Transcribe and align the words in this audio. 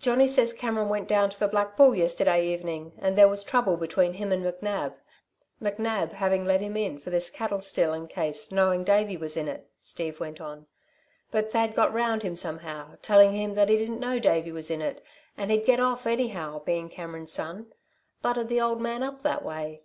"Johnny 0.00 0.26
says, 0.26 0.52
Cameron 0.52 0.88
went 0.88 1.06
down 1.06 1.30
to 1.30 1.38
the 1.38 1.46
Black 1.46 1.76
Bull 1.76 1.94
yesterday 1.94 2.44
evening, 2.44 2.90
and 2.98 3.16
there 3.16 3.28
was 3.28 3.44
trouble 3.44 3.76
between 3.76 4.14
him 4.14 4.32
and 4.32 4.44
McNab 4.44 4.94
McNab 5.62 6.10
having 6.10 6.44
let 6.44 6.60
him 6.60 6.76
in 6.76 6.98
for 6.98 7.10
this 7.10 7.30
cattle 7.30 7.60
stealin' 7.60 8.08
case, 8.08 8.50
knowing 8.50 8.82
Davey 8.82 9.16
was 9.16 9.36
in 9.36 9.46
it," 9.46 9.70
Steve 9.80 10.18
went 10.18 10.40
on. 10.40 10.66
"But 11.30 11.52
Thad 11.52 11.76
got 11.76 11.94
round 11.94 12.24
him 12.24 12.34
somehow, 12.34 12.96
telling 13.00 13.32
him 13.32 13.54
that 13.54 13.68
he 13.68 13.76
didn't 13.76 14.00
know 14.00 14.18
Davey 14.18 14.50
was 14.50 14.72
in 14.72 14.82
it, 14.82 15.04
and 15.36 15.52
he'd 15.52 15.64
get 15.64 15.78
off, 15.78 16.04
anyhow, 16.04 16.58
bein' 16.58 16.88
Cameron's 16.88 17.32
son. 17.32 17.72
Buttered 18.22 18.48
the 18.48 18.60
old 18.60 18.80
man 18.80 19.04
up 19.04 19.22
that 19.22 19.44
way. 19.44 19.82